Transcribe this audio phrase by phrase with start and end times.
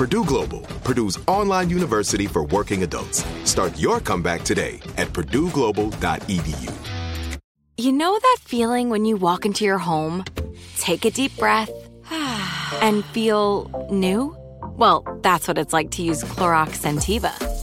[0.00, 3.22] Purdue Global, Purdue's online university for working adults.
[3.44, 6.72] Start your comeback today at purdueglobal.edu.
[7.76, 10.24] You know that feeling when you walk into your home,
[10.78, 11.68] take a deep breath,
[12.80, 14.34] and feel new?
[14.62, 17.49] Well, that's what it's like to use Clorox Scentiva.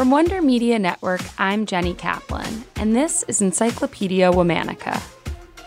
[0.00, 4.98] From Wonder Media Network, I'm Jenny Kaplan, and this is Encyclopedia Womanica.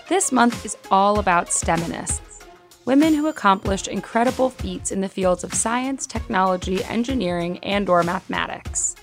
[0.09, 2.43] This month is all about STEMinists,
[2.83, 8.95] women who accomplished incredible feats in the fields of science, technology, engineering, and or mathematics.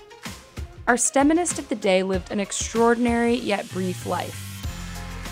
[0.85, 4.35] Our STEMinist of the day lived an extraordinary yet brief life.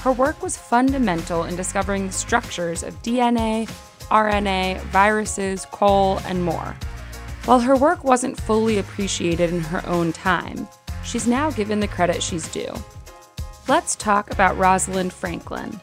[0.03, 3.67] Her work was fundamental in discovering the structures of DNA,
[4.03, 6.73] RNA, viruses, coal, and more.
[7.49, 10.67] While her work wasn't fully appreciated in her own time,
[11.03, 12.71] she's now given the credit she's due.
[13.67, 15.81] Let's talk about Rosalind Franklin.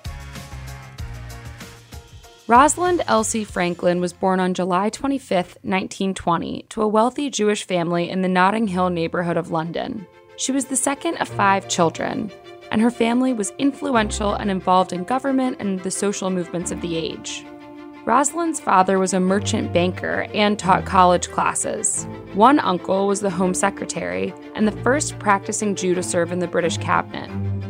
[2.46, 8.22] Rosalind Elsie Franklin was born on July 25, 1920, to a wealthy Jewish family in
[8.22, 10.06] the Notting Hill neighborhood of London.
[10.36, 12.30] She was the second of five children,
[12.70, 16.96] and her family was influential and involved in government and the social movements of the
[16.96, 17.44] age.
[18.06, 22.06] Rosalind's father was a merchant banker and taught college classes.
[22.34, 26.46] One uncle was the Home Secretary and the first practicing Jew to serve in the
[26.46, 27.28] British cabinet.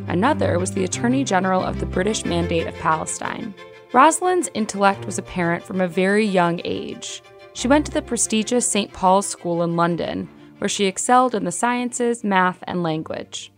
[0.08, 3.54] Another was the Attorney General of the British Mandate of Palestine.
[3.94, 7.22] Rosalind's intellect was apparent from a very young age.
[7.54, 8.92] She went to the prestigious St.
[8.92, 13.50] Paul's School in London, where she excelled in the sciences, math, and language.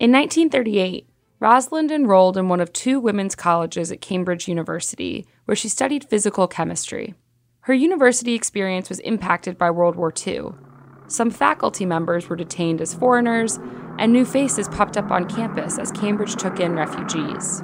[0.00, 1.06] In 1938,
[1.38, 6.46] Rosalind enrolled in one of two women's colleges at Cambridge University, where she studied physical
[6.46, 7.14] chemistry.
[7.60, 10.50] Her university experience was impacted by World War II.
[11.06, 13.58] Some faculty members were detained as foreigners,
[13.98, 17.62] and new faces popped up on campus as Cambridge took in refugees.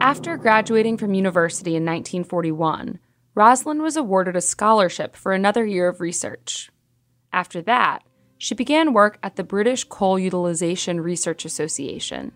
[0.00, 2.98] After graduating from university in 1941,
[3.34, 6.70] Rosalind was awarded a scholarship for another year of research.
[7.32, 8.02] After that,
[8.36, 12.32] she began work at the British Coal Utilization Research Association.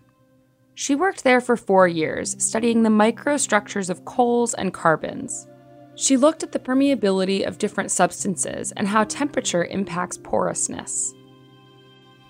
[0.75, 5.47] She worked there for four years, studying the microstructures of coals and carbons.
[5.95, 11.13] She looked at the permeability of different substances and how temperature impacts porousness.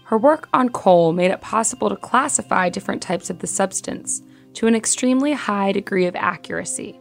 [0.05, 4.21] Her work on coal made it possible to classify different types of the substance
[4.53, 6.99] to an extremely high degree of accuracy.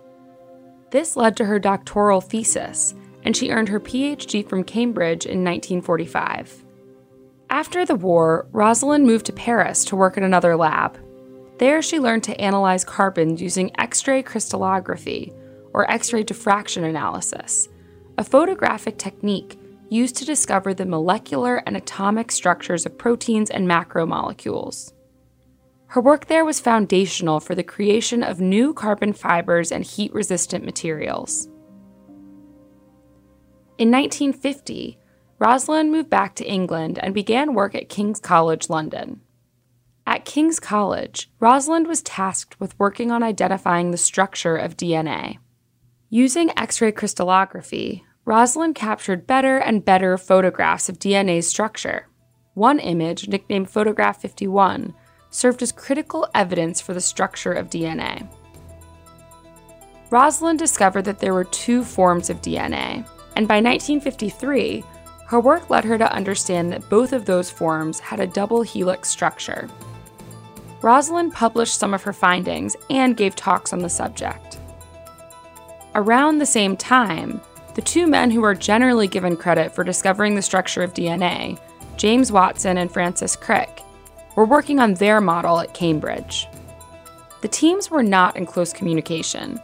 [0.90, 6.64] This led to her doctoral thesis, and she earned her PhD from Cambridge in 1945.
[7.50, 10.98] After the war, Rosalind moved to Paris to work in another lab.
[11.58, 15.32] There, she learned to analyze carbons using X ray crystallography,
[15.72, 17.68] or X ray diffraction analysis,
[18.18, 19.58] a photographic technique
[19.88, 24.92] used to discover the molecular and atomic structures of proteins and macromolecules.
[25.88, 30.64] Her work there was foundational for the creation of new carbon fibers and heat resistant
[30.64, 31.46] materials.
[33.76, 34.98] In 1950,
[35.38, 39.20] Rosalind moved back to England and began work at King's College London.
[40.06, 45.38] At King's College, Rosalind was tasked with working on identifying the structure of DNA.
[46.10, 52.08] Using X ray crystallography, Rosalind captured better and better photographs of DNA's structure.
[52.54, 54.92] One image, nicknamed Photograph 51,
[55.30, 58.28] served as critical evidence for the structure of DNA.
[60.10, 63.06] Rosalind discovered that there were two forms of DNA,
[63.36, 64.84] and by 1953,
[65.26, 69.08] Her work led her to understand that both of those forms had a double helix
[69.08, 69.70] structure.
[70.82, 74.58] Rosalind published some of her findings and gave talks on the subject.
[75.94, 77.40] Around the same time,
[77.74, 81.58] the two men who are generally given credit for discovering the structure of DNA,
[81.96, 83.82] James Watson and Francis Crick,
[84.36, 86.48] were working on their model at Cambridge.
[87.42, 89.60] The teams were not in close communication.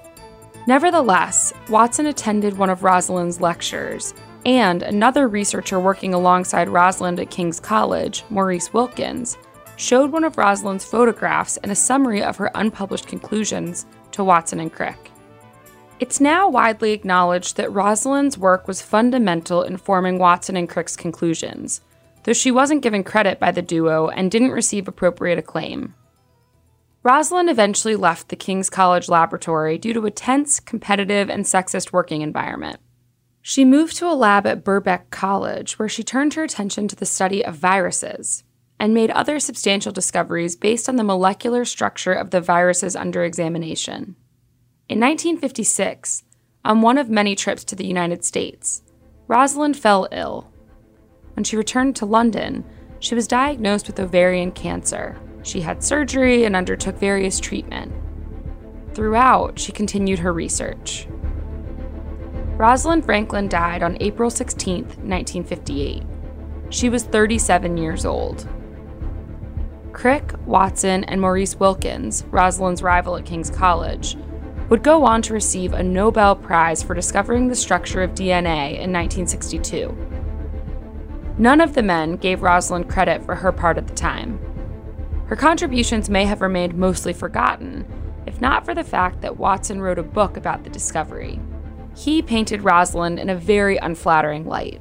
[0.66, 4.14] Nevertheless, Watson attended one of Rosalind's lectures,
[4.44, 9.36] and another researcher working alongside Rosalind at King's College, Maurice Wilkins,
[9.78, 14.72] showed one of Rosalind's photographs and a summary of her unpublished conclusions to Watson and
[14.72, 15.10] Crick.
[16.00, 21.80] It's now widely acknowledged that Rosalind's work was fundamental in forming Watson and Crick's conclusions,
[22.24, 25.94] though she wasn't given credit by the duo and didn't receive appropriate acclaim.
[27.04, 32.22] Rosalind eventually left the King's College laboratory due to a tense, competitive, and sexist working
[32.22, 32.80] environment.
[33.40, 37.06] She moved to a lab at Birkbeck College, where she turned her attention to the
[37.06, 38.42] study of viruses
[38.80, 44.16] and made other substantial discoveries based on the molecular structure of the viruses under examination.
[44.88, 46.24] In 1956,
[46.64, 48.82] on one of many trips to the United States,
[49.26, 50.50] Rosalind fell ill.
[51.34, 52.64] When she returned to London,
[53.00, 57.92] she was diagnosed with ovarian cancer she had surgery and undertook various treatment.
[58.94, 61.06] Throughout, she continued her research.
[62.56, 66.02] Rosalind Franklin died on April 16, 1958.
[66.70, 68.48] She was 37 years old.
[69.98, 74.16] Crick, Watson, and Maurice Wilkins, Rosalind's rival at King's College,
[74.68, 78.92] would go on to receive a Nobel Prize for discovering the structure of DNA in
[78.92, 79.92] 1962.
[81.36, 84.38] None of the men gave Rosalind credit for her part at the time.
[85.26, 87.84] Her contributions may have remained mostly forgotten,
[88.24, 91.40] if not for the fact that Watson wrote a book about the discovery.
[91.96, 94.80] He painted Rosalind in a very unflattering light,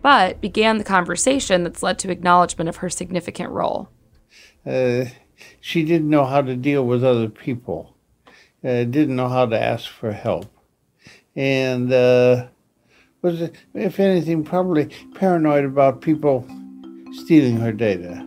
[0.00, 3.90] but began the conversation that's led to acknowledgement of her significant role.
[4.66, 5.04] Uh,
[5.60, 7.94] she didn't know how to deal with other people,
[8.64, 10.46] uh, didn't know how to ask for help,
[11.36, 12.46] and uh,
[13.22, 16.46] was, if anything, probably paranoid about people
[17.12, 18.26] stealing her data.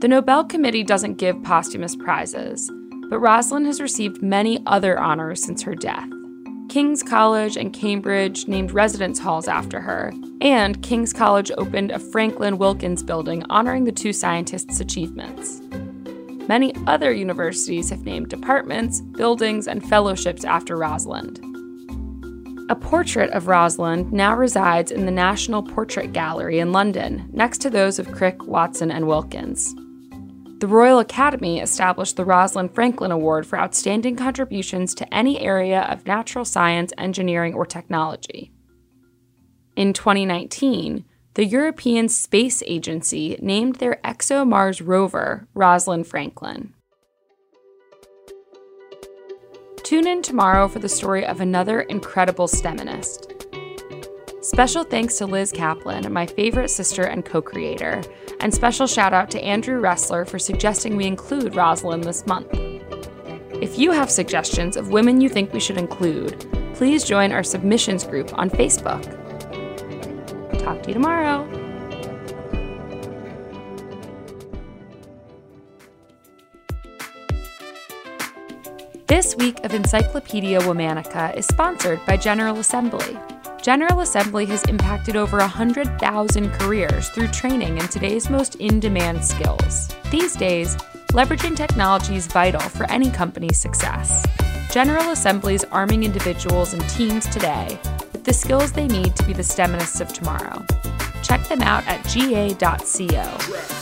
[0.00, 2.70] The Nobel Committee doesn't give posthumous prizes,
[3.08, 6.08] but Rosalind has received many other honors since her death.
[6.72, 10.10] King's College and Cambridge named residence halls after her,
[10.40, 15.60] and King's College opened a Franklin Wilkins building honoring the two scientists' achievements.
[16.48, 21.40] Many other universities have named departments, buildings, and fellowships after Rosalind.
[22.70, 27.68] A portrait of Rosalind now resides in the National Portrait Gallery in London, next to
[27.68, 29.74] those of Crick, Watson, and Wilkins.
[30.62, 36.06] The Royal Academy established the Rosalind Franklin Award for outstanding contributions to any area of
[36.06, 38.52] natural science, engineering, or technology.
[39.74, 41.04] In 2019,
[41.34, 46.74] the European Space Agency named their ExoMars rover Rosalind Franklin.
[49.82, 53.31] Tune in tomorrow for the story of another incredible STEMinist.
[54.42, 58.02] Special thanks to Liz Kaplan, my favorite sister and co creator,
[58.40, 62.48] and special shout out to Andrew Ressler for suggesting we include Rosalind this month.
[63.62, 66.44] If you have suggestions of women you think we should include,
[66.74, 69.04] please join our submissions group on Facebook.
[70.58, 71.48] Talk to you tomorrow.
[79.06, 83.16] This week of Encyclopedia Womanica is sponsored by General Assembly.
[83.62, 89.88] General Assembly has impacted over 100,000 careers through training in today's most in demand skills.
[90.10, 90.74] These days,
[91.12, 94.26] leveraging technology is vital for any company's success.
[94.72, 97.78] General Assembly is arming individuals and teams today
[98.12, 100.66] with the skills they need to be the STEMinists of tomorrow.
[101.22, 103.81] Check them out at ga.co.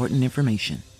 [0.01, 0.90] important information.